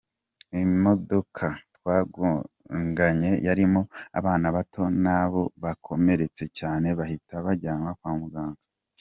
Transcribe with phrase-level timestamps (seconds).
[0.63, 1.45] Imodoka
[1.75, 3.81] twagonganye yarimo
[4.19, 8.63] abana bato na bo bakomeretse cyane bahita bajyanwa kwa muganga.